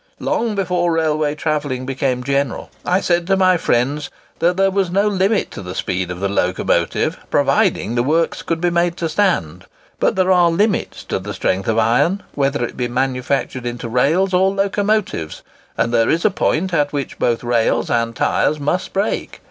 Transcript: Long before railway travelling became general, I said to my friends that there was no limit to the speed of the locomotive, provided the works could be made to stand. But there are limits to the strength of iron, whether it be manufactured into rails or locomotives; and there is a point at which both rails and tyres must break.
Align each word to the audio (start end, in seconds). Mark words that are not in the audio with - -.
Long 0.19 0.55
before 0.55 0.91
railway 0.93 1.35
travelling 1.35 1.85
became 1.85 2.23
general, 2.23 2.71
I 2.83 3.01
said 3.01 3.27
to 3.27 3.37
my 3.37 3.55
friends 3.55 4.09
that 4.39 4.57
there 4.57 4.71
was 4.71 4.89
no 4.89 5.07
limit 5.07 5.51
to 5.51 5.61
the 5.61 5.75
speed 5.75 6.09
of 6.09 6.19
the 6.19 6.27
locomotive, 6.27 7.19
provided 7.29 7.95
the 7.95 8.01
works 8.01 8.41
could 8.41 8.59
be 8.59 8.71
made 8.71 8.97
to 8.97 9.07
stand. 9.07 9.65
But 9.99 10.15
there 10.15 10.31
are 10.31 10.49
limits 10.49 11.03
to 11.03 11.19
the 11.19 11.35
strength 11.35 11.67
of 11.67 11.77
iron, 11.77 12.23
whether 12.33 12.65
it 12.65 12.75
be 12.75 12.87
manufactured 12.87 13.67
into 13.67 13.87
rails 13.87 14.33
or 14.33 14.49
locomotives; 14.49 15.43
and 15.77 15.93
there 15.93 16.09
is 16.09 16.25
a 16.25 16.31
point 16.31 16.73
at 16.73 16.91
which 16.91 17.19
both 17.19 17.43
rails 17.43 17.91
and 17.91 18.15
tyres 18.15 18.59
must 18.59 18.93
break. 18.93 19.39